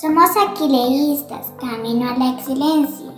[0.00, 3.10] Somos aquileístas, camino a la excelencia.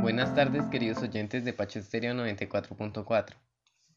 [0.00, 3.34] Buenas tardes, queridos oyentes de Pacho Estéreo 94.4.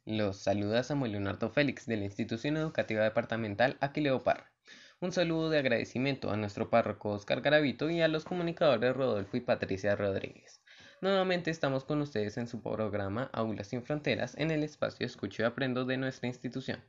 [0.04, 4.52] Los saluda Samuel Leonardo Félix de la Institución Educativa Departamental Aquileo Parra.
[5.00, 9.42] Un saludo de agradecimiento a nuestro párroco Oscar Garavito y a los comunicadores Rodolfo y
[9.42, 10.62] Patricia Rodríguez.
[11.00, 15.46] Nuevamente estamos con ustedes en su programa Aulas sin Fronteras en el espacio Escucho y
[15.46, 16.84] Aprendo de nuestra institución.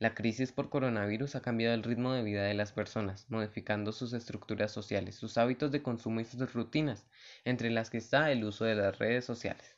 [0.00, 4.12] La crisis por coronavirus ha cambiado el ritmo de vida de las personas, modificando sus
[4.12, 7.06] estructuras sociales, sus hábitos de consumo y sus rutinas,
[7.44, 9.76] entre las que está el uso de las redes sociales.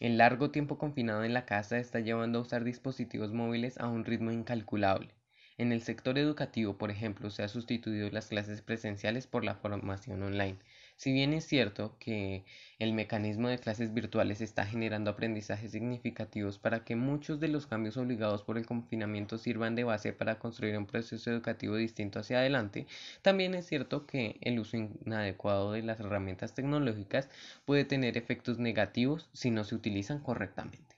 [0.00, 4.04] El largo tiempo confinado en la casa está llevando a usar dispositivos móviles a un
[4.04, 5.14] ritmo incalculable.
[5.58, 10.22] En el sector educativo, por ejemplo, se ha sustituido las clases presenciales por la formación
[10.22, 10.58] online,
[11.02, 12.44] si bien es cierto que
[12.78, 17.96] el mecanismo de clases virtuales está generando aprendizajes significativos para que muchos de los cambios
[17.96, 22.86] obligados por el confinamiento sirvan de base para construir un proceso educativo distinto hacia adelante,
[23.20, 27.28] también es cierto que el uso inadecuado de las herramientas tecnológicas
[27.64, 30.94] puede tener efectos negativos si no se utilizan correctamente.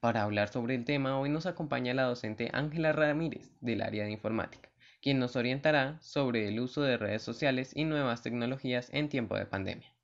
[0.00, 4.10] Para hablar sobre el tema, hoy nos acompaña la docente Ángela Ramírez del área de
[4.10, 4.69] informática
[5.00, 9.46] quien nos orientará sobre el uso de redes sociales y nuevas tecnologías en tiempo de
[9.46, 9.94] pandemia.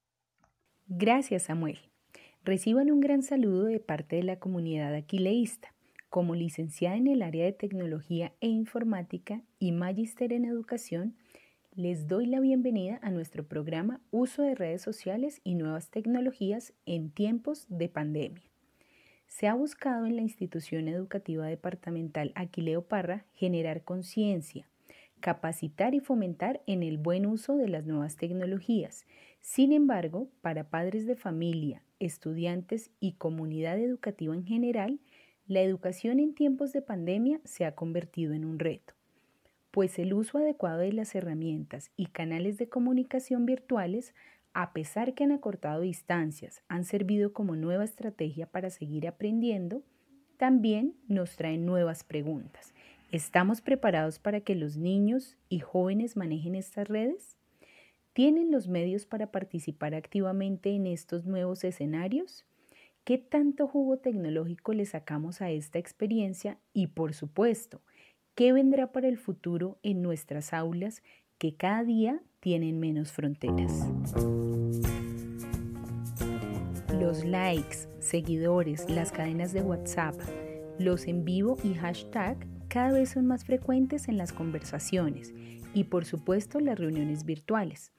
[0.86, 1.78] Gracias, Samuel.
[2.44, 5.74] Reciban un gran saludo de parte de la comunidad aquileísta.
[6.08, 11.16] Como licenciada en el área de tecnología e informática y magíster en educación,
[11.74, 17.10] les doy la bienvenida a nuestro programa Uso de redes sociales y nuevas tecnologías en
[17.10, 18.44] tiempos de pandemia.
[19.26, 24.68] Se ha buscado en la institución educativa departamental Aquileo Parra generar conciencia,
[25.20, 29.06] capacitar y fomentar en el buen uso de las nuevas tecnologías.
[29.40, 35.00] Sin embargo, para padres de familia, estudiantes y comunidad educativa en general,
[35.46, 38.94] la educación en tiempos de pandemia se ha convertido en un reto,
[39.70, 44.14] pues el uso adecuado de las herramientas y canales de comunicación virtuales,
[44.52, 49.82] a pesar que han acortado distancias, han servido como nueva estrategia para seguir aprendiendo,
[50.36, 52.74] también nos traen nuevas preguntas
[53.12, 57.36] ¿Estamos preparados para que los niños y jóvenes manejen estas redes?
[58.12, 62.44] ¿Tienen los medios para participar activamente en estos nuevos escenarios?
[63.04, 66.58] ¿Qué tanto jugo tecnológico le sacamos a esta experiencia?
[66.72, 67.80] Y por supuesto,
[68.34, 71.04] ¿qué vendrá para el futuro en nuestras aulas
[71.38, 73.88] que cada día tienen menos fronteras?
[76.92, 80.16] Los likes, seguidores, las cadenas de WhatsApp,
[80.80, 82.36] los en vivo y hashtag
[82.68, 85.34] cada vez son más frecuentes en las conversaciones
[85.74, 87.92] y por supuesto las reuniones virtuales.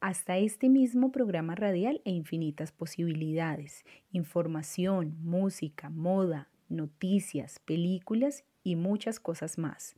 [0.00, 9.20] Hasta este mismo programa radial e infinitas posibilidades, información, música, moda, noticias, películas y muchas
[9.20, 9.96] cosas más.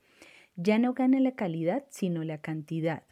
[0.56, 3.02] Ya no gana la calidad, sino la cantidad.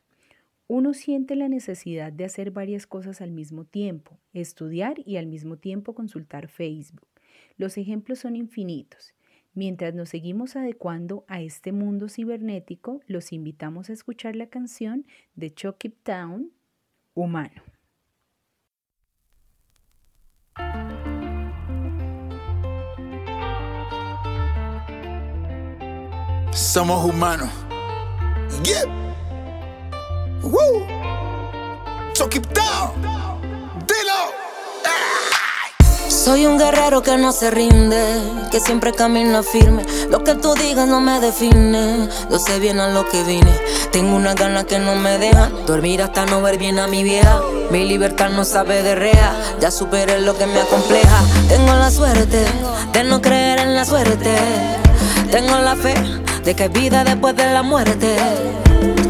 [0.67, 5.59] Uno siente la necesidad de hacer varias cosas al mismo tiempo, estudiar y al mismo
[5.59, 7.09] tiempo consultar Facebook.
[7.57, 9.14] Los ejemplos son infinitos.
[9.55, 15.07] Mientras nos seguimos adecuando a este mundo cibernético, los invitamos a escuchar la canción
[15.37, 16.51] de Chucky Town,
[17.15, 17.63] Humano.
[26.53, 27.51] Somos humanos.
[28.65, 28.85] Yeah.
[30.43, 30.87] Woo.
[32.15, 33.34] Chucky Town.
[36.25, 38.03] Soy un guerrero que no se rinde,
[38.51, 39.85] que siempre camina firme.
[40.09, 43.53] Lo que tú digas no me define, yo sé bien a lo que vine.
[43.93, 47.43] Tengo una gana que no me dejan dormir hasta no ver bien a mi vieja.
[47.71, 51.23] Mi libertad no sabe de rea, ya superé lo que me acompleja.
[51.47, 52.47] Tengo la suerte
[52.95, 54.35] de no creer en la suerte.
[55.31, 55.95] Tengo la fe
[56.43, 58.17] de que hay vida después de la muerte.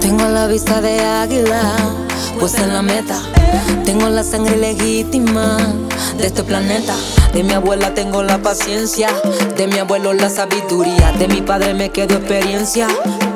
[0.00, 1.76] Tengo la vista de águila,
[2.40, 3.22] pues en la meta.
[3.84, 5.58] Tengo la sangre legítima
[6.16, 6.94] de este planeta.
[7.32, 9.08] De mi abuela tengo la paciencia,
[9.56, 12.86] de mi abuelo la sabiduría, de mi padre me quedó experiencia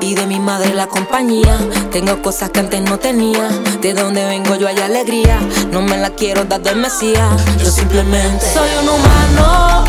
[0.00, 1.58] y de mi madre la compañía.
[1.90, 3.48] Tengo cosas que antes no tenía,
[3.80, 5.38] de donde vengo yo hay alegría,
[5.72, 9.84] no me la quiero dar del Mesías, yo simplemente soy un humano.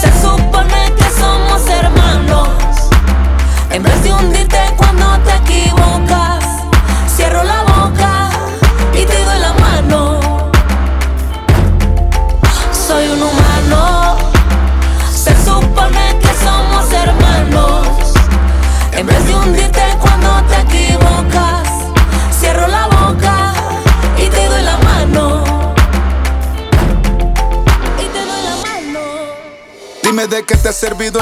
[0.00, 2.48] Se supone que somos hermanos,
[3.70, 6.27] en vez de hundirte cuando te equivocas,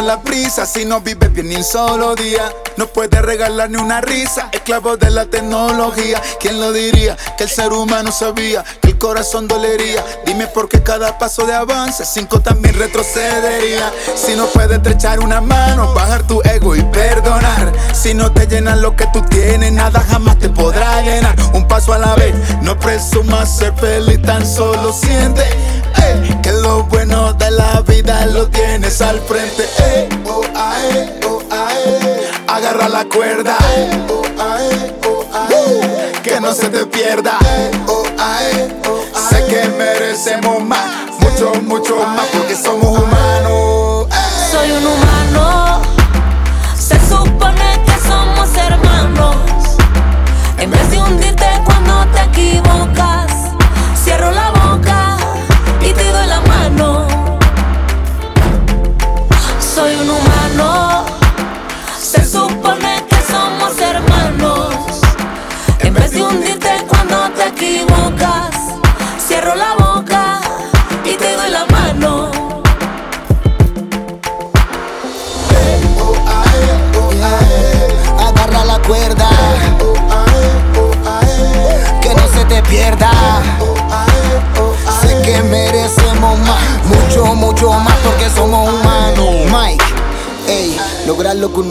[0.06, 2.52] la prisa si no vives bien ni un solo día.
[2.76, 6.22] No puedes regalar ni una risa, esclavo de la tecnología.
[6.38, 7.16] ¿Quién lo diría?
[7.36, 8.64] Que el ser humano sabía
[8.98, 10.04] corazón dolería.
[10.24, 13.92] Dime por qué cada paso de avance, cinco también retrocedería.
[14.14, 17.72] Si no puedes estrechar una mano, bajar tu ego y perdonar.
[17.92, 21.36] Si no te llenan lo que tú tienes, nada jamás te podrá llenar.
[21.52, 25.44] Un paso a la vez, no presumas ser feliz, tan solo siente
[26.42, 29.64] que lo bueno de la vida lo tienes al frente.
[30.26, 30.42] Oh,
[31.24, 31.42] oh,
[32.48, 33.56] Agarra la cuerda,
[36.22, 37.38] que no se te pierda.
[39.56, 40.84] Que merecemos más,
[41.18, 44.06] mucho, mucho más, porque somos humanos.
[44.50, 45.80] Soy un humano,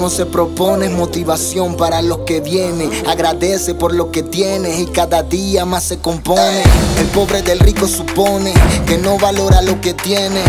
[0.05, 2.91] uno se propone motivación para los que vienen.
[3.07, 6.61] Agradece por lo que tienes y cada día más se compone.
[6.99, 8.53] El pobre del rico supone
[8.85, 10.43] que no valora lo que tiene.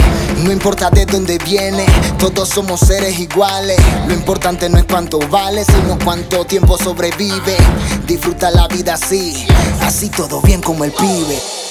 [0.45, 1.87] No importa de dónde viene,
[2.19, 3.79] todos somos seres iguales.
[4.07, 7.57] Lo importante no es cuánto vale, sino cuánto tiempo sobrevive.
[8.07, 9.47] Disfruta la vida así,
[9.81, 11.66] así todo bien como el pibe.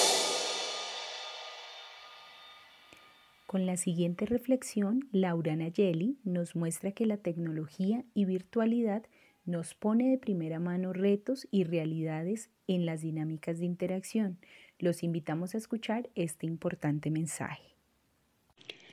[3.55, 9.03] Con la siguiente reflexión, Laura Nayeli nos muestra que la tecnología y virtualidad
[9.45, 14.39] nos pone de primera mano retos y realidades en las dinámicas de interacción.
[14.77, 17.63] Los invitamos a escuchar este importante mensaje.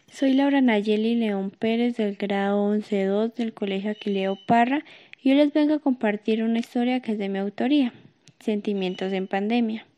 [0.07, 4.85] Soy Laura Nayeli León Pérez del grado 11.2 del Colegio Aquileo Parra
[5.21, 7.93] y hoy les vengo a compartir una historia que es de mi autoría,
[8.39, 9.89] Sentimientos en Pandemia.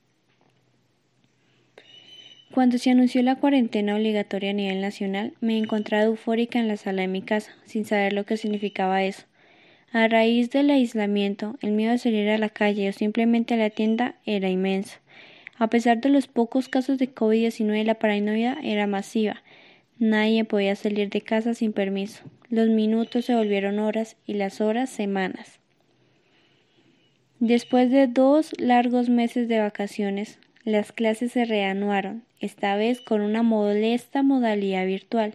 [2.55, 7.03] Cuando se anunció la cuarentena obligatoria a nivel nacional, me encontraba eufórica en la sala
[7.03, 9.25] de mi casa, sin saber lo que significaba eso.
[9.91, 13.71] A raíz del aislamiento, el miedo de salir a la calle o simplemente a la
[13.71, 14.99] tienda era inmenso.
[15.59, 19.43] A pesar de los pocos casos de COVID-19, la paranoia era masiva.
[19.99, 22.23] Nadie podía salir de casa sin permiso.
[22.51, 25.59] Los minutos se volvieron horas y las horas semanas.
[27.41, 33.43] Después de dos largos meses de vacaciones, las clases se reanudaron, esta vez con una
[33.43, 35.35] molesta modalidad virtual.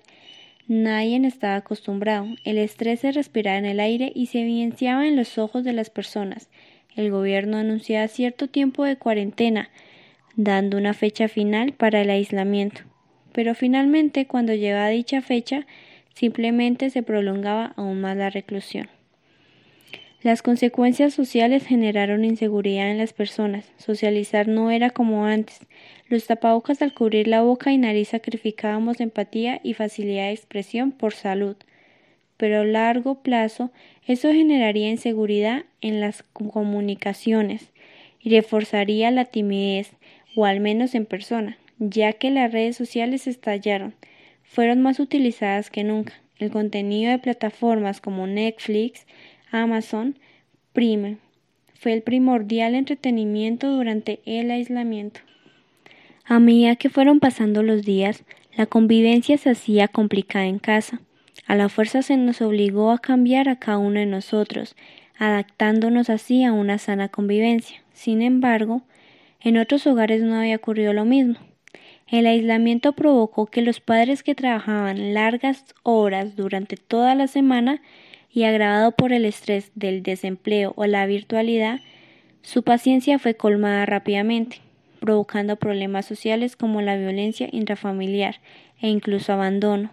[0.68, 2.28] Nadie estaba acostumbrado.
[2.46, 5.90] El estrés se respiraba en el aire y se evidenciaba en los ojos de las
[5.90, 6.50] personas.
[6.96, 9.70] El gobierno anunciaba cierto tiempo de cuarentena,
[10.36, 12.82] dando una fecha final para el aislamiento.
[13.34, 15.66] Pero finalmente, cuando llegaba dicha fecha,
[16.14, 18.90] simplemente se prolongaba aún más la reclusión.
[20.22, 23.72] Las consecuencias sociales generaron inseguridad en las personas.
[23.78, 25.62] Socializar no era como antes.
[26.10, 31.14] Los tapabocas al cubrir la boca y nariz sacrificábamos empatía y facilidad de expresión por
[31.14, 31.56] salud.
[32.36, 33.70] Pero a largo plazo
[34.08, 37.70] eso generaría inseguridad en las comunicaciones
[38.22, 39.92] y reforzaría la timidez,
[40.36, 43.94] o al menos en persona, ya que las redes sociales estallaron.
[44.44, 46.14] Fueron más utilizadas que nunca.
[46.40, 49.06] El contenido de plataformas como Netflix,
[49.52, 50.18] Amazon
[50.74, 51.18] Prime
[51.76, 55.20] fue el primordial entretenimiento durante el aislamiento.
[56.30, 58.24] A medida que fueron pasando los días,
[58.56, 61.02] la convivencia se hacía complicada en casa.
[61.48, 64.76] A la fuerza se nos obligó a cambiar a cada uno de nosotros,
[65.18, 67.82] adaptándonos así a una sana convivencia.
[67.94, 68.84] Sin embargo,
[69.42, 71.34] en otros hogares no había ocurrido lo mismo.
[72.06, 77.82] El aislamiento provocó que los padres que trabajaban largas horas durante toda la semana
[78.32, 81.80] y agravado por el estrés del desempleo o la virtualidad,
[82.44, 84.62] su paciencia fue colmada rápidamente,
[85.00, 88.36] provocando problemas sociales como la violencia intrafamiliar
[88.82, 89.92] e incluso abandono.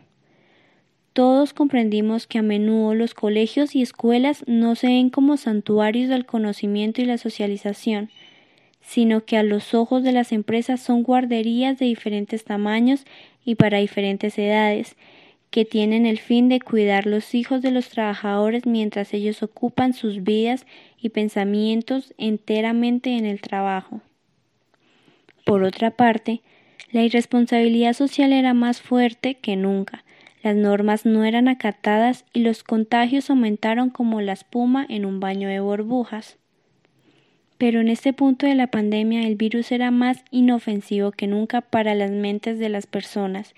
[1.12, 6.26] Todos comprendimos que a menudo los colegios y escuelas no se ven como santuarios del
[6.26, 8.10] conocimiento y la socialización,
[8.82, 13.06] sino que a los ojos de las empresas son guarderías de diferentes tamaños
[13.46, 14.94] y para diferentes edades,
[15.50, 20.22] que tienen el fin de cuidar los hijos de los trabajadores mientras ellos ocupan sus
[20.22, 20.66] vidas
[21.00, 24.02] y pensamientos enteramente en el trabajo.
[25.46, 26.42] Por otra parte,
[26.90, 30.02] la irresponsabilidad social era más fuerte que nunca.
[30.42, 35.48] las normas no eran acatadas y los contagios aumentaron como la espuma en un baño
[35.48, 36.36] de burbujas.
[37.58, 41.94] Pero en este punto de la pandemia el virus era más inofensivo que nunca para
[41.94, 43.54] las mentes de las personas.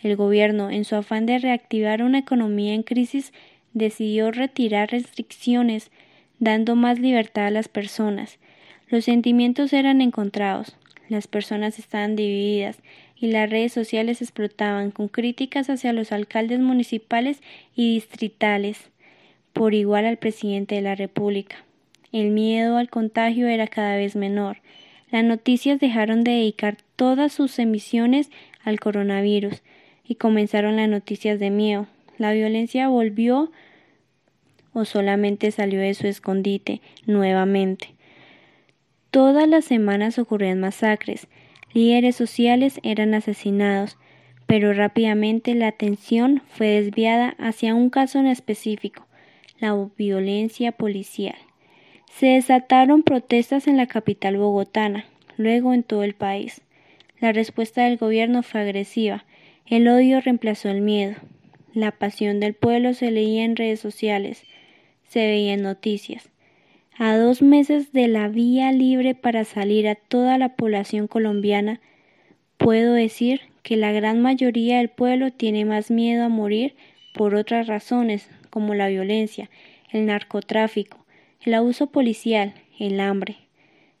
[0.00, 3.32] El gobierno, en su afán de reactivar una economía en crisis,
[3.72, 5.90] decidió retirar restricciones,
[6.38, 8.38] dando más libertad a las personas.
[8.88, 10.76] Los sentimientos eran encontrados,
[11.12, 12.78] las personas estaban divididas,
[13.22, 17.40] y las redes sociales explotaban con críticas hacia los alcaldes municipales
[17.76, 18.90] y distritales,
[19.52, 21.64] por igual al presidente de la República.
[22.10, 24.58] El miedo al contagio era cada vez menor.
[25.12, 28.30] Las noticias dejaron de dedicar todas sus emisiones
[28.64, 29.62] al coronavirus
[30.04, 31.86] y comenzaron las noticias de miedo.
[32.18, 33.52] La violencia volvió
[34.72, 37.94] o solamente salió de su escondite nuevamente.
[39.12, 41.28] Todas las semanas ocurrían masacres,
[41.74, 43.98] líderes sociales eran asesinados,
[44.46, 49.06] pero rápidamente la atención fue desviada hacia un caso en específico,
[49.60, 51.36] la violencia policial.
[52.10, 55.04] Se desataron protestas en la capital bogotana,
[55.36, 56.62] luego en todo el país.
[57.20, 59.26] La respuesta del gobierno fue agresiva,
[59.66, 61.16] el odio reemplazó el miedo.
[61.74, 64.42] La pasión del pueblo se leía en redes sociales,
[65.06, 66.30] se veía en noticias.
[66.98, 71.80] A dos meses de la vía libre para salir a toda la población colombiana,
[72.58, 76.74] puedo decir que la gran mayoría del pueblo tiene más miedo a morir
[77.14, 79.48] por otras razones, como la violencia,
[79.90, 81.06] el narcotráfico,
[81.40, 83.36] el abuso policial, el hambre,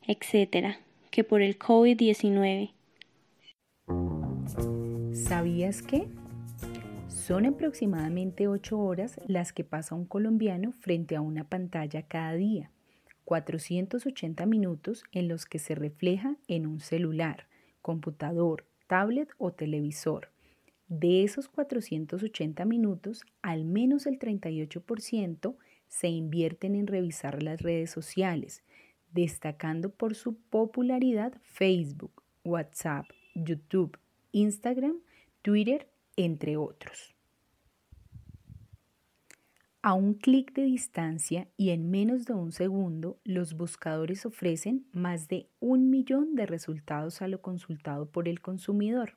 [0.06, 0.76] etc.,
[1.10, 2.72] que por el COVID-19.
[5.12, 6.08] ¿Sabías que?
[7.08, 12.70] Son aproximadamente ocho horas las que pasa un colombiano frente a una pantalla cada día.
[13.24, 17.46] 480 minutos en los que se refleja en un celular,
[17.80, 20.30] computador, tablet o televisor.
[20.88, 25.56] De esos 480 minutos, al menos el 38%
[25.88, 28.62] se invierten en revisar las redes sociales,
[29.12, 33.98] destacando por su popularidad Facebook, WhatsApp, YouTube,
[34.32, 34.98] Instagram,
[35.42, 37.14] Twitter, entre otros.
[39.84, 45.26] A un clic de distancia y en menos de un segundo, los buscadores ofrecen más
[45.26, 49.16] de un millón de resultados a lo consultado por el consumidor.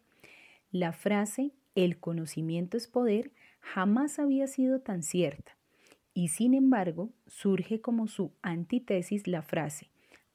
[0.72, 5.56] La frase el conocimiento es poder jamás había sido tan cierta
[6.16, 9.90] y sin embargo surge como su antítesis la frase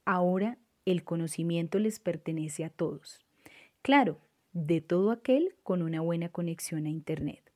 [0.05, 3.21] ahora el conocimiento les pertenece a todos.
[3.83, 4.19] Claro,
[4.53, 7.50] de todo aquel con una buena conexión a Internet.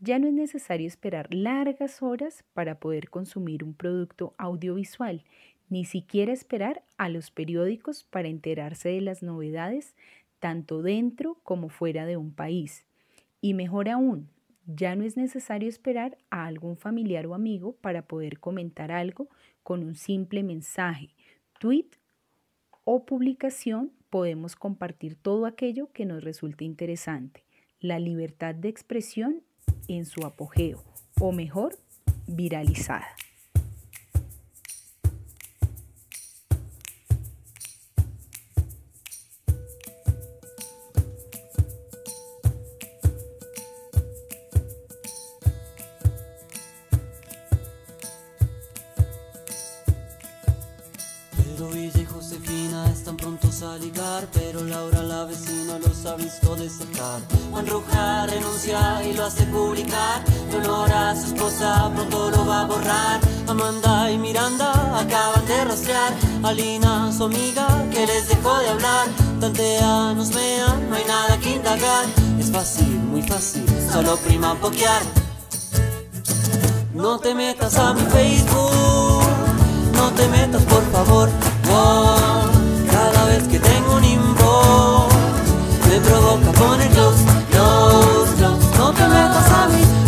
[0.00, 5.24] Ya no es necesario esperar largas horas para poder consumir un producto audiovisual,
[5.68, 9.94] ni siquiera esperar a los periódicos para enterarse de las novedades
[10.38, 12.84] tanto dentro como fuera de un país.
[13.40, 14.28] Y mejor aún,
[14.66, 19.28] ya no es necesario esperar a algún familiar o amigo para poder comentar algo
[19.62, 21.08] con un simple mensaje,
[21.58, 21.88] tweet
[22.84, 23.92] o publicación.
[24.10, 27.44] Podemos compartir todo aquello que nos resulte interesante.
[27.80, 29.42] La libertad de expresión
[29.88, 30.82] en su apogeo,
[31.20, 31.78] o mejor,
[32.26, 33.08] viralizada.
[62.64, 63.20] Borrar.
[63.46, 66.12] Amanda y Miranda acaban de rastrear.
[66.42, 69.06] Alina, su amiga, que les dejó de hablar.
[69.40, 72.04] Tantea, nos mea, no hay nada que indagar.
[72.38, 75.02] Es fácil, muy fácil, solo prima pokear.
[76.94, 79.22] No te metas a mi Facebook,
[79.94, 81.30] no te metas por favor.
[81.70, 82.42] Oh,
[82.90, 85.14] cada vez que tengo un inbox,
[85.88, 88.78] me provoca poner close, close, close.
[88.78, 90.07] No te metas a mi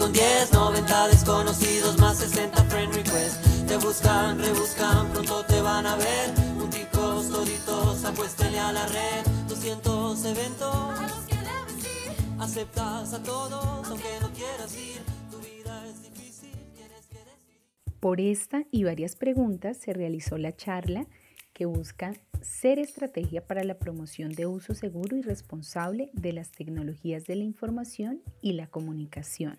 [0.00, 3.66] con 10, 90 desconocidos más 60 friend requests.
[3.66, 6.34] Te buscan, rebuscan, pronto te van a ver.
[6.58, 9.26] Junticos, toditos, apuéstenle a la red.
[9.48, 12.40] 200 eventos a los que debes ir.
[12.40, 15.02] Aceptas a todos, aunque no quieras ir.
[15.30, 17.60] Tu vida es difícil, tienes que decir.
[18.00, 21.06] Por esta y varias preguntas se realizó la charla
[21.52, 27.26] que busca ser estrategia para la promoción de uso seguro y responsable de las tecnologías
[27.26, 29.58] de la información y la comunicación.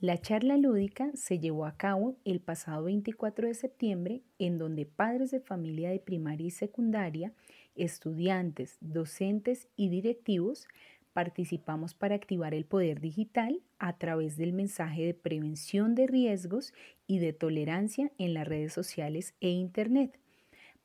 [0.00, 5.32] La charla lúdica se llevó a cabo el pasado 24 de septiembre en donde padres
[5.32, 7.32] de familia de primaria y secundaria,
[7.74, 10.68] estudiantes, docentes y directivos
[11.12, 16.72] participamos para activar el poder digital a través del mensaje de prevención de riesgos
[17.08, 20.16] y de tolerancia en las redes sociales e Internet.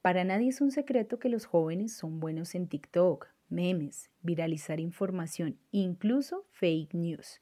[0.01, 5.60] Para nadie es un secreto que los jóvenes son buenos en TikTok, memes, viralizar información,
[5.72, 7.39] incluso fake news.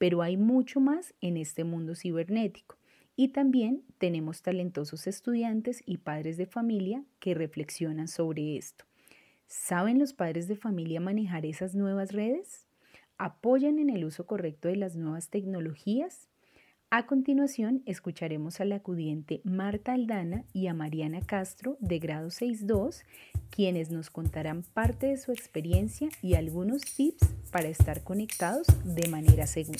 [0.00, 2.78] Pero hay mucho más en este mundo cibernético.
[3.16, 8.86] Y también tenemos talentosos estudiantes y padres de familia que reflexionan sobre esto.
[9.46, 12.66] ¿Saben los padres de familia manejar esas nuevas redes?
[13.18, 16.29] ¿Apoyan en el uso correcto de las nuevas tecnologías?
[16.92, 23.04] A continuación, escucharemos a la acudiente Marta Aldana y a Mariana Castro de grado 6.2,
[23.48, 29.46] quienes nos contarán parte de su experiencia y algunos tips para estar conectados de manera
[29.46, 29.78] segura.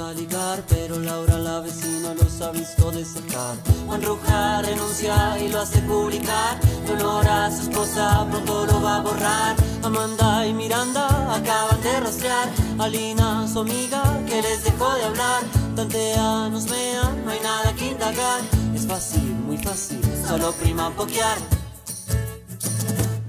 [0.00, 3.56] A ligar, pero Laura la vecina los ha visto desertar.
[3.86, 6.60] Juan Roja renuncia y lo hace publicar.
[6.86, 9.56] Dolor a su esposa pronto lo va a borrar.
[9.82, 12.48] Amanda y Miranda acaban de rastrear.
[12.78, 15.42] Alina, su amiga, que les dejó de hablar.
[15.74, 18.40] Tantea, nos mea, no hay nada que indagar.
[18.74, 21.38] Es fácil, muy fácil, solo prima pokear.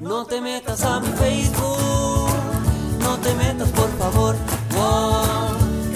[0.01, 2.29] No te metas a mi Facebook,
[2.99, 4.58] no te metas por favor.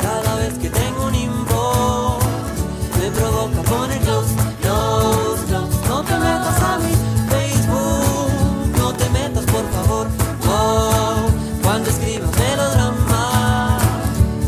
[0.01, 2.17] Cada vez que tengo un info,
[2.99, 5.87] me provoca poner close, close, close.
[5.87, 6.93] No te metas a mi
[7.29, 10.07] Facebook, no te metas por favor.
[10.45, 11.29] Wow,
[11.63, 13.77] cuando escribas melodrama,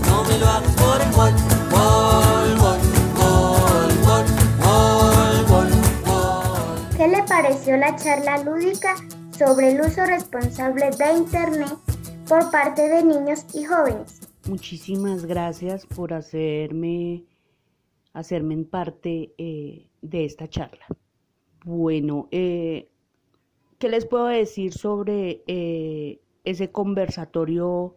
[0.07, 1.55] no me lo hagas por el wall,
[6.97, 8.95] ¿Qué le pareció la charla lúdica
[9.37, 11.77] sobre el uso responsable de Internet
[12.27, 14.24] por parte de niños y jóvenes?
[14.47, 17.25] Muchísimas gracias por hacerme,
[18.13, 20.85] hacerme en parte eh, de esta charla.
[21.63, 22.91] Bueno, eh,
[23.79, 27.95] ¿qué les puedo decir sobre eh, ese conversatorio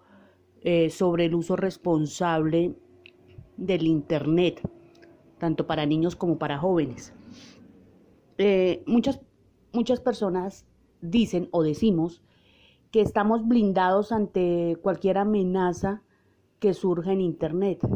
[0.90, 2.74] sobre el uso responsable
[3.56, 4.60] del Internet,
[5.38, 7.14] tanto para niños como para jóvenes?
[8.86, 9.20] muchas,
[9.72, 10.66] muchas personas
[11.00, 12.22] dicen o decimos
[12.90, 16.02] que estamos blindados ante cualquier amenaza
[16.58, 17.86] que surja en Internet.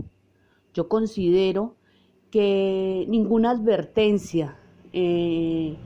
[0.75, 1.77] Yo considero
[2.31, 4.59] que ninguna advertencia,
[4.93, 5.77] eh,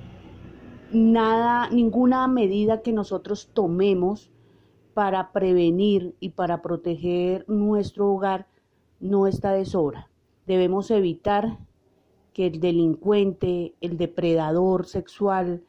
[0.92, 4.30] nada, ninguna medida que nosotros tomemos
[4.94, 8.46] para prevenir y para proteger nuestro hogar
[9.00, 10.08] no está de sobra.
[10.46, 11.58] Debemos evitar
[12.32, 15.64] que el delincuente, el depredador sexual,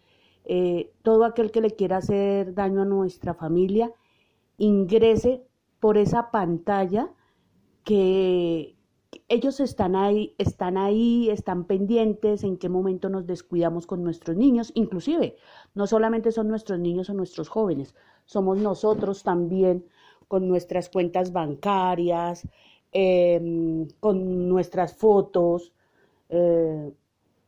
[0.46, 3.92] eh, todo aquel que le quiera hacer daño a nuestra familia,
[4.58, 5.47] ingrese
[5.80, 7.10] por esa pantalla
[7.84, 8.76] que
[9.30, 14.72] ellos están ahí, están ahí, están pendientes en qué momento nos descuidamos con nuestros niños,
[14.76, 15.38] inclusive
[15.76, 19.86] no solamente son nuestros niños o nuestros jóvenes, somos nosotros también
[20.28, 22.48] con nuestras cuentas bancarias,
[22.92, 25.74] em, con nuestras fotos.
[26.30, 26.92] Eh,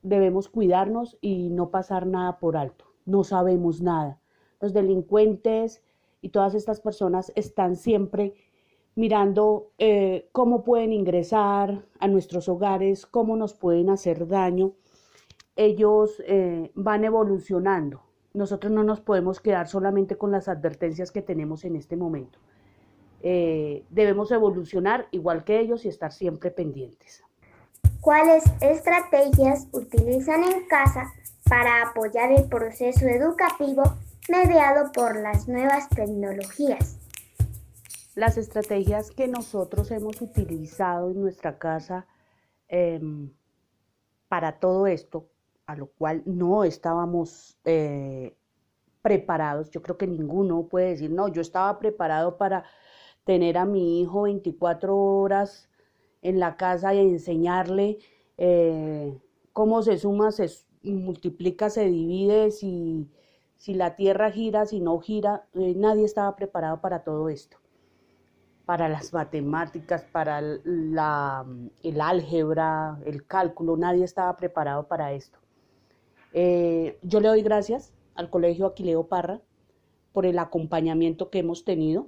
[0.01, 2.85] debemos cuidarnos y no pasar nada por alto.
[3.05, 4.19] No sabemos nada.
[4.61, 5.83] Los delincuentes
[6.21, 8.33] y todas estas personas están siempre
[8.95, 14.73] mirando eh, cómo pueden ingresar a nuestros hogares, cómo nos pueden hacer daño.
[15.55, 18.03] Ellos eh, van evolucionando.
[18.33, 22.39] Nosotros no nos podemos quedar solamente con las advertencias que tenemos en este momento.
[23.21, 27.23] Eh, debemos evolucionar igual que ellos y estar siempre pendientes.
[28.01, 31.11] ¿Cuáles estrategias utilizan en casa
[31.49, 33.83] para apoyar el proceso educativo
[34.29, 36.99] mediado por las nuevas tecnologías.
[38.15, 42.05] Las estrategias que nosotros hemos utilizado en nuestra casa
[42.67, 43.31] em,
[44.27, 45.27] para todo esto,
[45.65, 48.35] a lo cual no estábamos eh,
[49.01, 52.65] preparados, yo creo que ninguno puede decir, no, yo estaba preparado para
[53.23, 55.69] tener a mi hijo 24 horas
[56.21, 57.97] en la casa y enseñarle
[58.37, 59.17] eh,
[59.53, 60.49] cómo se suma, se
[60.83, 63.07] multiplica, se divide, si
[63.59, 67.57] si la Tierra gira, si no gira, eh, nadie estaba preparado para todo esto,
[68.65, 71.45] para las matemáticas, para la,
[71.83, 75.37] el álgebra, el cálculo, nadie estaba preparado para esto.
[76.31, 79.41] Eh, yo le doy gracias al Colegio Aquileo Parra
[80.13, 82.07] por el acompañamiento que hemos tenido.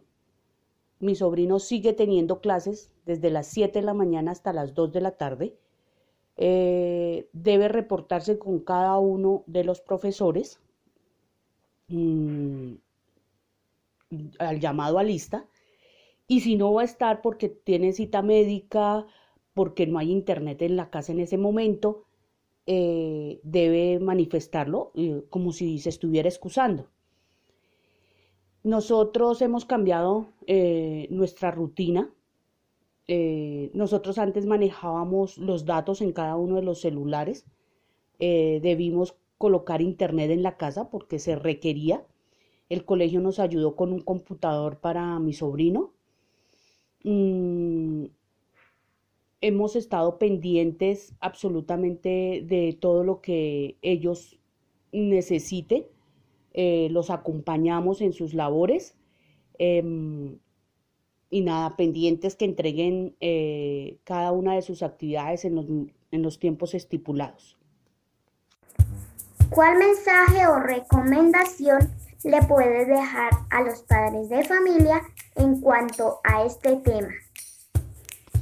[0.99, 5.01] Mi sobrino sigue teniendo clases desde las 7 de la mañana hasta las 2 de
[5.01, 5.57] la tarde.
[6.37, 10.61] Eh, debe reportarse con cada uno de los profesores
[14.39, 15.47] al llamado a lista.
[16.27, 19.05] Y si no va a estar porque tiene cita médica,
[19.53, 22.05] porque no hay internet en la casa en ese momento,
[22.67, 26.87] eh, debe manifestarlo eh, como si se estuviera excusando.
[28.63, 32.13] Nosotros hemos cambiado eh, nuestra rutina.
[33.73, 37.45] nosotros antes manejábamos los datos en cada uno de los celulares.
[38.19, 42.05] debimos colocar internet en la casa porque se requería.
[42.69, 45.93] El colegio nos ayudó con un computador para mi sobrino.
[47.03, 48.05] Mm,
[49.41, 54.37] hemos estado pendientes absolutamente de todo lo que ellos
[54.91, 55.87] necesiten.
[56.53, 58.95] Eh, los acompañamos en sus labores
[59.57, 60.37] em,
[61.31, 66.37] y nada, pendientes que entreguen eh, cada una de sus actividades en los, en los
[66.37, 67.57] tiempos estipulados.
[69.53, 71.91] ¿Cuál mensaje o recomendación
[72.23, 75.01] le puede dejar a los padres de familia
[75.35, 77.09] en cuanto a este tema?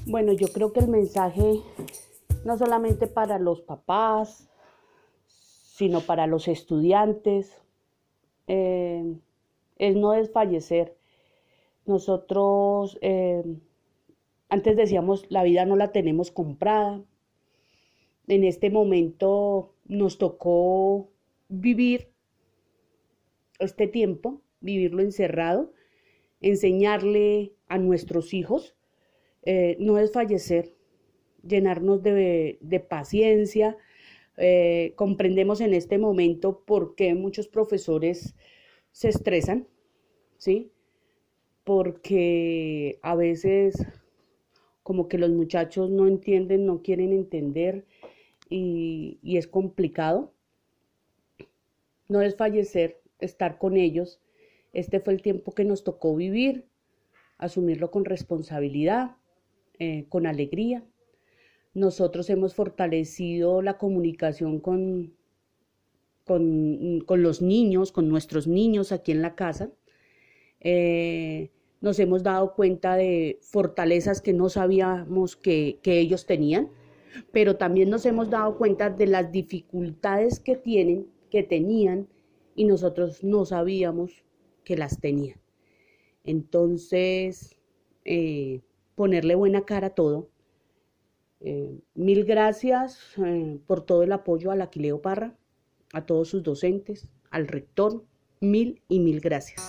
[0.06, 1.64] Bueno, yo creo que el mensaje
[2.46, 4.48] no solamente para los papás,
[5.26, 7.58] sino para los estudiantes,
[8.46, 9.16] eh,
[9.78, 10.96] es no desfallecer.
[11.88, 13.44] Nosotros eh,
[14.48, 17.02] antes decíamos, la vida no la tenemos comprada.
[18.28, 21.12] En este momento nos tocó
[21.50, 22.08] vivir
[23.60, 25.74] este tiempo, vivirlo encerrado,
[26.40, 28.78] enseñarle a nuestros hijos
[29.44, 30.76] eh, no es fallecer,
[31.44, 33.78] llenarnos de, paciencia.
[34.38, 38.36] Eh, comprendemos en este momento por qué muchos profesores
[38.92, 39.68] se estresan,
[40.38, 40.72] ¿sí?
[41.64, 43.86] Porque a veces
[44.84, 47.86] como que los muchachos no entienden, no quieren entender
[48.50, 50.34] y, es complicado.
[52.08, 54.20] No es fallecer, estar con ellos.
[54.74, 56.66] Este fue el tiempo que nos tocó vivir,
[57.38, 59.16] asumirlo con responsabilidad
[59.78, 60.84] eh, con alegría.
[61.74, 65.14] Nosotros hemos fortalecido la comunicación con,
[66.26, 69.72] con, los niños, con nuestros niños aquí en la casa.
[70.60, 76.70] Eh, nos hemos dado cuenta de fortalezas que no sabíamos que, que, ellos tenían,
[77.32, 82.08] pero también nos hemos dado cuenta de las dificultades que tienen, que tenían,
[82.56, 84.24] y nosotros no sabíamos
[84.64, 85.40] que las tenían.
[86.24, 87.56] Entonces,
[88.04, 88.62] eh,
[88.96, 90.30] ponerle buena cara a todo.
[91.40, 95.38] Eh, mil gracias eh, por todo el apoyo al Aquileo Parra,
[95.94, 98.04] a todos sus docentes, al rector,
[98.42, 99.62] mil y mil gracias.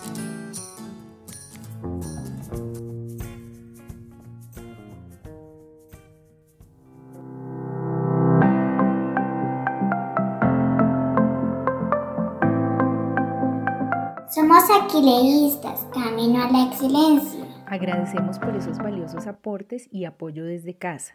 [15.01, 17.41] Somos aquileístas, camino a la excelencia.
[17.67, 21.15] Agradecemos por esos valiosos aportes y apoyo desde casa.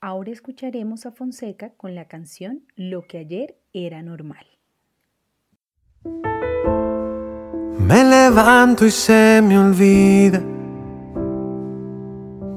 [0.00, 4.44] Ahora escucharemos a Fonseca con la canción Lo que ayer era normal.
[7.78, 10.40] Me levanto y se me olvida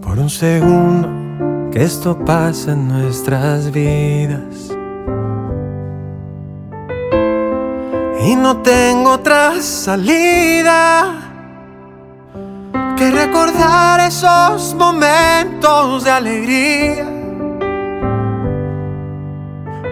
[0.01, 4.75] por un segundo que esto pasa en nuestras vidas.
[8.25, 11.13] Y no tengo otra salida
[12.97, 17.07] que recordar esos momentos de alegría.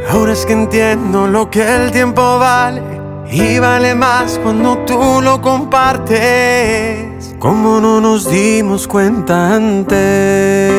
[0.09, 2.81] Ahora es que entiendo lo que el tiempo vale
[3.29, 6.15] y vale más cuando tú lo compartes.
[7.37, 10.71] Como no nos dimos cuenta antes.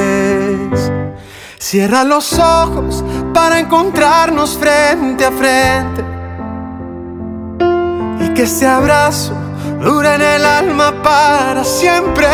[1.58, 6.13] Cierra los ojos para encontrarnos frente a frente.
[8.34, 9.32] Que ese abrazo
[9.80, 12.26] dura en el alma para siempre.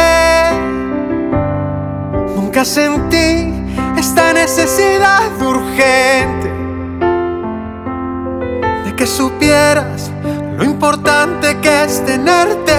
[2.34, 3.52] Nunca sentí
[3.98, 6.50] esta necesidad urgente
[8.86, 10.10] de que supieras
[10.56, 12.72] lo importante que es tenerte.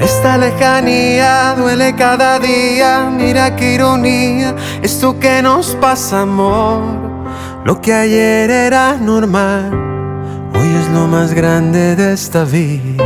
[0.00, 6.80] Esta lejanía duele cada día, mira qué ironía, esto que nos pasa, amor,
[7.66, 9.87] lo que ayer era normal
[10.58, 13.04] Hoy es lo más grande de esta vida.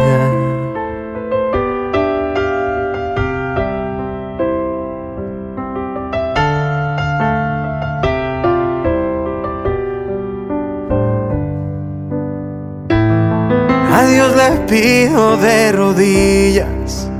[13.92, 17.10] A Dios le pido de rodillas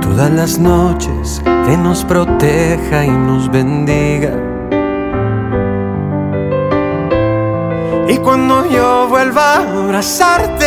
[0.00, 4.47] todas las noches que nos proteja y nos bendiga
[8.08, 10.66] Y cuando yo vuelva a abrazarte,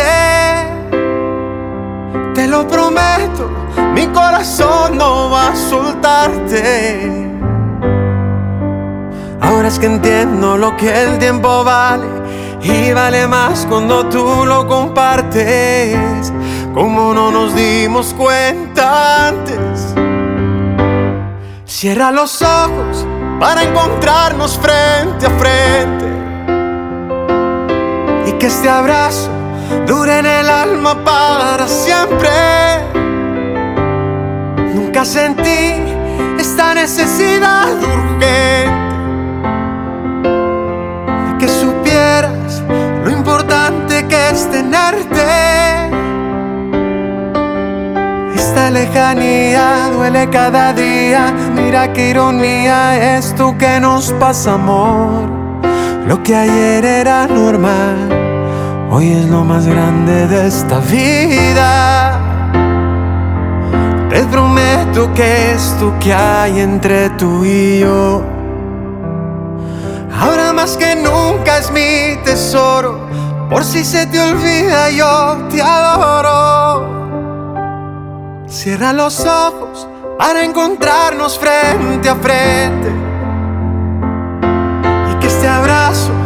[2.34, 3.50] te lo prometo,
[3.92, 7.10] mi corazón no va a soltarte.
[9.40, 12.06] Ahora es que entiendo lo que el tiempo vale
[12.62, 16.32] y vale más cuando tú lo compartes.
[16.72, 19.94] Como no nos dimos cuenta antes.
[21.64, 23.04] Cierra los ojos
[23.40, 26.11] para encontrarnos frente a frente.
[28.42, 29.30] Que este abrazo
[29.86, 32.28] dure en el alma para siempre.
[34.74, 35.74] Nunca sentí
[36.40, 38.26] esta necesidad urgente
[41.28, 42.64] de que supieras
[43.04, 45.22] lo importante que es tenerte.
[48.34, 51.32] Esta lejanía duele cada día.
[51.54, 55.30] Mira qué ironía es tú que nos pasa, amor.
[56.08, 58.08] Lo que ayer era normal,
[58.94, 62.20] hoy es lo más grande de esta vida.
[64.10, 68.22] Te prometo que esto que hay entre tú y yo,
[70.20, 73.08] ahora más que nunca es mi tesoro.
[73.48, 76.90] Por si se te olvida, yo te adoro.
[78.46, 82.92] Cierra los ojos para encontrarnos frente a frente.
[85.10, 86.21] Y que este abrazo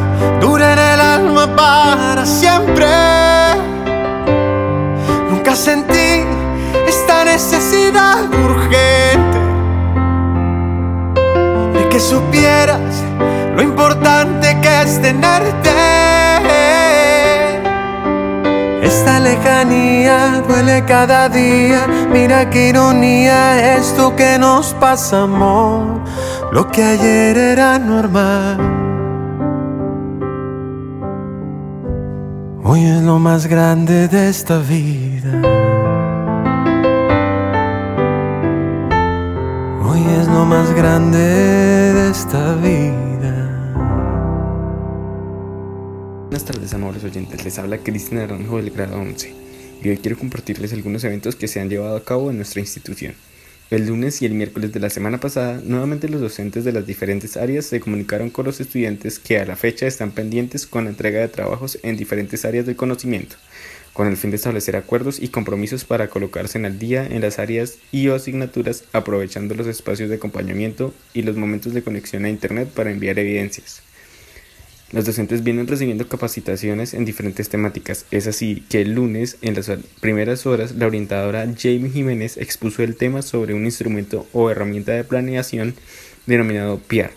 [0.97, 2.87] el alma para siempre.
[5.31, 6.25] Nunca sentí
[6.89, 9.39] esta necesidad urgente
[11.75, 12.95] de que supieras
[13.57, 15.75] lo importante que es tenerte.
[18.83, 21.87] Esta lejanía duele cada día.
[22.11, 25.27] Mira qué ironía esto que nos pasa.
[26.53, 28.86] Lo que ayer era normal.
[32.69, 35.41] Hoy es lo más grande de esta vida.
[39.85, 43.35] Hoy es lo más grande de esta vida.
[46.25, 47.45] Buenas tardes, amables oyentes.
[47.45, 49.33] Les habla Cristina Naranjo del grado 11
[49.85, 53.15] y hoy quiero compartirles algunos eventos que se han llevado a cabo en nuestra institución.
[53.69, 57.37] El lunes y el miércoles de la semana pasada, nuevamente los docentes de las diferentes
[57.37, 61.19] áreas se comunicaron con los estudiantes que a la fecha están pendientes con la entrega
[61.19, 63.35] de trabajos en diferentes áreas del conocimiento,
[63.93, 67.41] con el fin de establecer acuerdos y compromisos para colocarse en al día en las
[67.41, 72.29] áreas y o asignaturas, aprovechando los espacios de acompañamiento y los momentos de conexión a
[72.29, 73.83] Internet para enviar evidencias.
[74.93, 78.07] Los docentes vienen recibiendo capacitaciones en diferentes temáticas.
[78.13, 79.69] Es así que el lunes, en las
[80.01, 85.03] primeras horas, la orientadora Jamie Jiménez expuso el tema sobre un instrumento o herramienta de
[85.03, 85.75] planeación
[86.27, 87.11] denominado PIAR,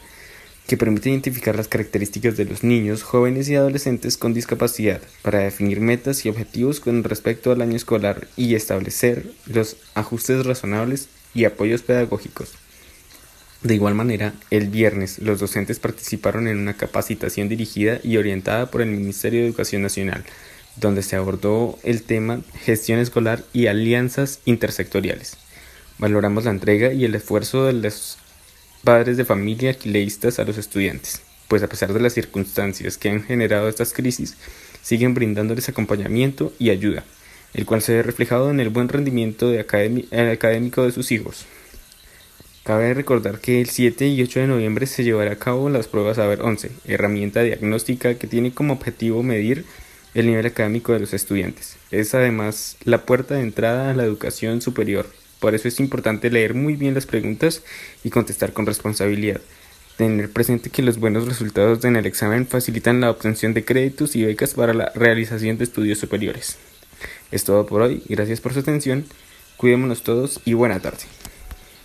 [0.66, 5.80] que permite identificar las características de los niños, jóvenes y adolescentes con discapacidad para definir
[5.80, 11.84] metas y objetivos con respecto al año escolar y establecer los ajustes razonables y apoyos
[11.84, 12.54] pedagógicos.
[13.62, 18.82] De igual manera, el viernes los docentes participaron en una capacitación dirigida y orientada por
[18.82, 20.24] el Ministerio de Educación Nacional,
[20.78, 25.36] donde se abordó el tema gestión escolar y alianzas intersectoriales.
[25.98, 28.18] Valoramos la entrega y el esfuerzo de los
[28.86, 33.24] padres de familia quileístas a los estudiantes, pues a pesar de las circunstancias que han
[33.24, 34.38] generado estas crisis,
[34.82, 37.04] siguen brindándoles acompañamiento y ayuda,
[37.54, 41.46] el cual se ve reflejado en el buen rendimiento académico de sus hijos.
[42.70, 46.18] Cabe recordar que el 7 y 8 de noviembre se llevará a cabo las pruebas
[46.18, 49.66] Saber 11, herramienta diagnóstica que tiene como objetivo medir
[50.14, 51.78] el nivel académico de los estudiantes.
[51.90, 55.08] Es además la puerta de entrada a la educación superior.
[55.40, 57.64] Por eso es importante leer muy bien las preguntas
[58.04, 59.42] y contestar con responsabilidad.
[59.98, 64.26] Tener presente que los buenos resultados en el examen facilitan la obtención de créditos y
[64.26, 66.60] becas para la realización de estudios superiores.
[67.32, 69.06] Es todo por hoy, gracias por su atención,
[69.58, 71.06] cuidémonos todos y buena tarde.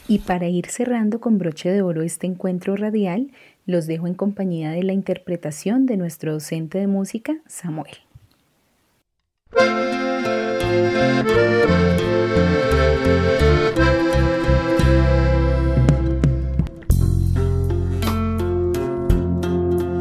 [0.07, 3.31] Y para ir cerrando con broche de oro este encuentro radial,
[3.67, 7.97] los dejo en compañía de la interpretación de nuestro docente de música, Samuel.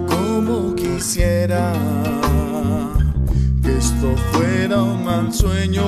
[0.07, 1.73] Como quisiera
[3.63, 5.83] que esto fuera un mal sueño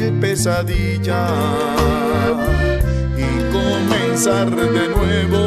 [0.00, 1.30] mil pesadillas
[3.16, 5.46] y comenzar de nuevo.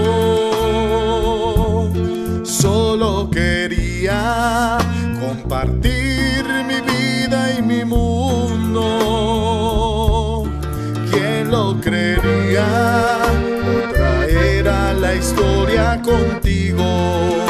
[2.44, 4.78] Solo quería
[5.20, 8.84] compartir mi vida y mi mundo.
[11.12, 12.68] ¿Quién lo creería?
[13.90, 17.43] Otra era la historia contigo.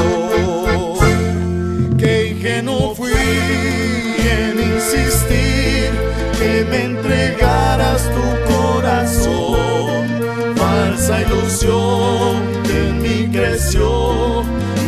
[6.43, 10.07] Que me entregaras tu corazón.
[10.55, 12.33] Falsa ilusión
[12.79, 14.43] en mí creció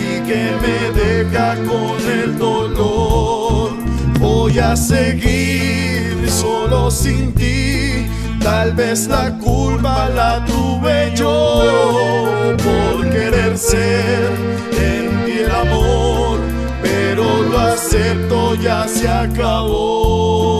[0.07, 3.71] y que me deja con el dolor.
[4.19, 8.05] Voy a seguir solo sin ti
[8.45, 14.29] Tal vez la culpa la tuve yo por querer ser
[14.71, 16.37] en ti el amor,
[16.83, 20.54] pero lo acepto, ya se acabó.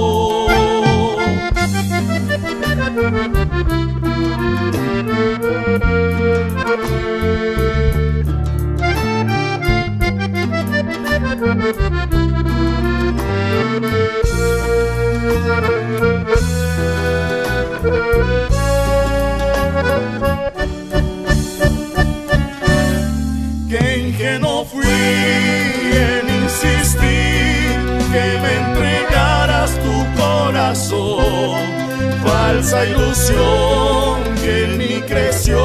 [32.26, 35.58] Falsa ilusión que en mí creció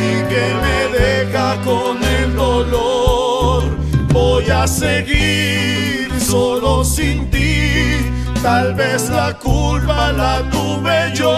[0.00, 3.64] y que me deja con el dolor.
[4.12, 8.10] Voy a seguir solo sin ti.
[8.42, 11.36] Tal vez la culpa la tuve yo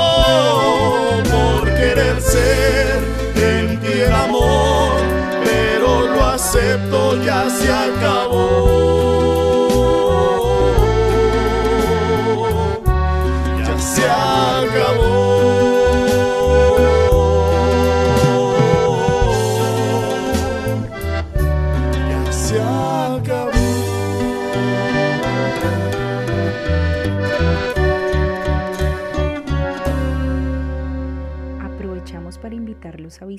[1.33, 3.03] por querer ser
[3.35, 4.93] en ti el amor
[5.45, 9.08] pero lo acepto, ya se acabó.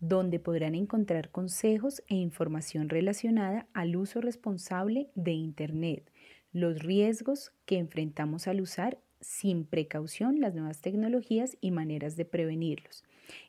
[0.00, 6.12] donde podrán encontrar consejos e información relacionada al uso responsable de Internet,
[6.52, 13.02] los riesgos que enfrentamos al usar sin precaución las nuevas tecnologías y maneras de prevenirlos.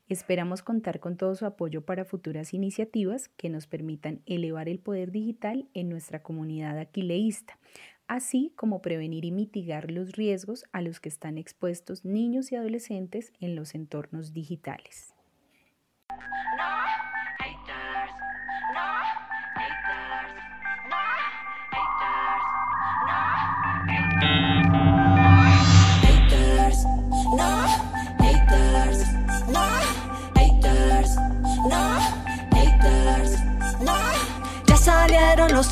[0.08, 5.12] Esperamos contar con todo su apoyo para futuras iniciativas que nos permitan elevar el poder
[5.12, 7.60] digital en nuestra comunidad aquileísta,
[8.10, 13.32] así como prevenir y mitigar los riesgos a los que están expuestos niños y adolescentes
[13.40, 15.14] en los entornos digitales.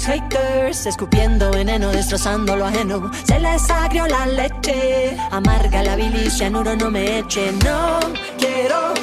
[0.08, 3.12] Haters, escupiendo veneno, destrozando lo ajeno.
[3.24, 7.52] Se les agrió la leche, amarga la bilis, cianuro no me eche.
[7.66, 8.00] No
[8.38, 8.94] quiero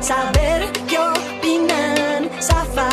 [0.00, 2.88] saber qué opinan, zafa,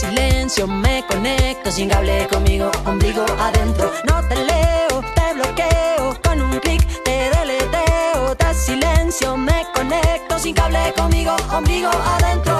[0.00, 3.92] silencio, me conecto, sin cable conmigo, ombligo adentro.
[4.08, 10.54] No te leo, te bloqueo, con un clic te deleteo, te silencio, me conecto, sin
[10.54, 12.56] cable conmigo, ombligo adentro.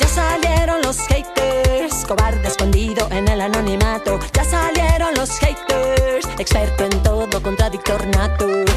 [0.00, 4.18] Ya salieron los haters, cobarde escondido en el anonimato.
[4.32, 6.83] Ya salieron los haters, experto
[7.78, 8.73] contradictor nato.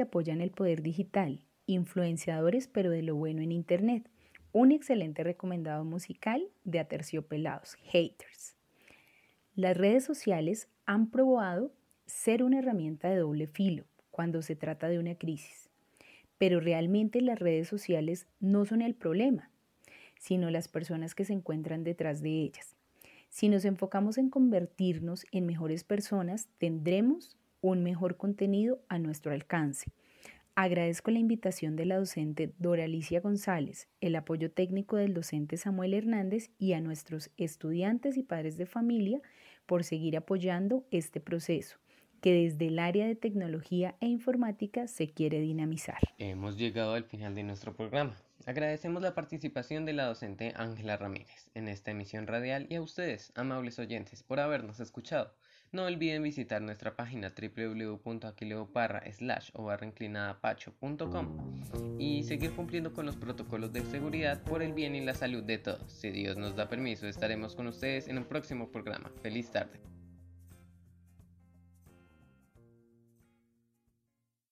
[0.00, 4.08] Que apoyan el poder digital, influenciadores pero de lo bueno en Internet.
[4.50, 8.56] Un excelente recomendado musical de Aterciopelados, Haters.
[9.54, 11.70] Las redes sociales han probado
[12.06, 15.68] ser una herramienta de doble filo cuando se trata de una crisis.
[16.38, 19.50] Pero realmente las redes sociales no son el problema,
[20.18, 22.74] sino las personas que se encuentran detrás de ellas.
[23.28, 29.90] Si nos enfocamos en convertirnos en mejores personas, tendremos un mejor contenido a nuestro alcance.
[30.54, 35.94] Agradezco la invitación de la docente Dora Alicia González, el apoyo técnico del docente Samuel
[35.94, 39.20] Hernández y a nuestros estudiantes y padres de familia
[39.66, 41.78] por seguir apoyando este proceso
[42.20, 45.98] que desde el área de tecnología e informática se quiere dinamizar.
[46.18, 48.14] Hemos llegado al final de nuestro programa.
[48.46, 53.32] Agradecemos la participación de la docente Ángela Ramírez en esta emisión radial y a ustedes,
[53.34, 55.32] amables oyentes, por habernos escuchado.
[55.72, 59.02] No olviden visitar nuestra página www.aquileoparra
[59.52, 59.70] o
[61.96, 65.58] y seguir cumpliendo con los protocolos de seguridad por el bien y la salud de
[65.58, 65.92] todos.
[65.92, 69.12] Si Dios nos da permiso, estaremos con ustedes en un próximo programa.
[69.22, 69.78] Feliz tarde.